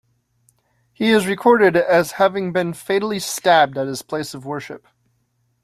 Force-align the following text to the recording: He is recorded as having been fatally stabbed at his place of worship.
He 0.93 1.11
is 1.11 1.27
recorded 1.27 1.77
as 1.77 2.13
having 2.13 2.51
been 2.51 2.73
fatally 2.73 3.19
stabbed 3.19 3.77
at 3.77 3.85
his 3.85 4.01
place 4.01 4.33
of 4.33 4.47
worship. 4.47 4.87